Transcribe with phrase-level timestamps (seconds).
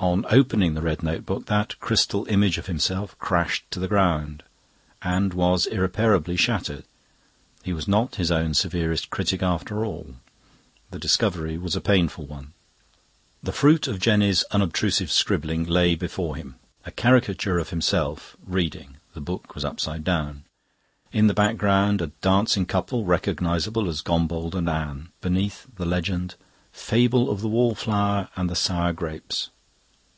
[0.00, 4.42] On opening the red notebook that crystal image of himself crashed to the ground,
[5.00, 6.84] and was irreparably shattered.
[7.62, 10.16] He was not his own severest critic after all.
[10.90, 12.52] The discovery was a painful one.
[13.42, 16.56] The fruit of Jenny's unobtrusive scribbling lay before him.
[16.84, 20.44] A caricature of himself, reading (the book was upside down).
[21.12, 25.12] In the background a dancing couple, recognisable as Gombauld and Anne.
[25.22, 26.34] Beneath, the legend:
[26.72, 29.48] "Fable of the Wallflower and the Sour Grapes."